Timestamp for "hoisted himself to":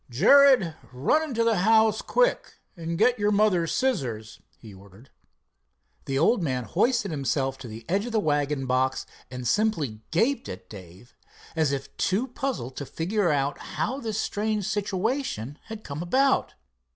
6.63-7.67